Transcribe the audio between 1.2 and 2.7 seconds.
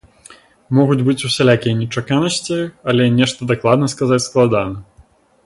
усялякія нечаканасці,